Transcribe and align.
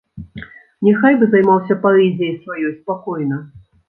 Няхай 0.87 1.17
бы 1.19 1.27
займаўся 1.33 1.77
паэзіяй 1.83 2.31
сваёй 2.47 2.73
спакойна. 2.79 3.39